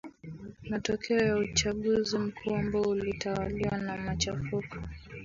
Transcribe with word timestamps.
matokeo 0.69 1.17
ya 1.27 1.37
uchaguzi 1.37 2.17
mkuu 2.17 2.55
ambao 2.55 2.81
ulitawaliwa 2.83 3.77
na 3.77 3.97
machafuko 3.97 4.75